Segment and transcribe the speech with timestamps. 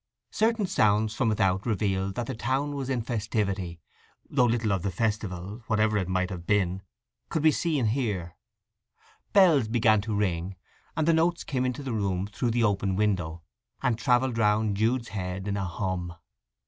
[0.31, 3.79] Certain sounds from without revealed that the town was in festivity,
[4.27, 6.81] though little of the festival, whatever it might have been,
[7.29, 8.35] could be seen here.
[9.31, 10.55] Bells began to ring,
[10.97, 13.43] and the notes came into the room through the open window,
[13.83, 16.15] and travelled round Jude's head in a hum.